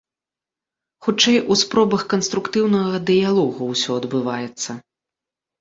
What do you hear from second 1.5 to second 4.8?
у спробах канструктыўнага дыялогу ўсё адбываецца.